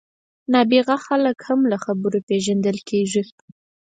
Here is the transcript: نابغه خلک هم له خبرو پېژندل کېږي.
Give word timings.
نابغه 0.51 0.95
خلک 1.05 1.37
هم 1.47 1.59
له 1.71 1.77
خبرو 1.85 2.19
پېژندل 2.27 2.77
کېږي. 2.89 3.23